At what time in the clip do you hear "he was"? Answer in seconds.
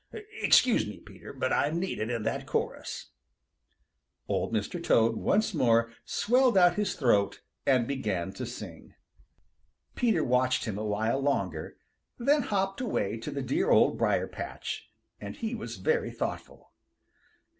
15.35-15.77